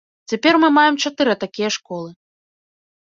[0.31, 2.09] Цяпер мы маем чатыры такія школы.